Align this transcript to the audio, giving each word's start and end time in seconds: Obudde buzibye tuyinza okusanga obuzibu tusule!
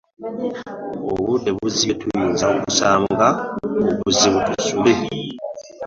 Obudde 1.11 1.49
buzibye 1.57 1.93
tuyinza 1.99 2.45
okusanga 2.55 3.27
obuzibu 3.89 4.39
tusule! 4.49 4.93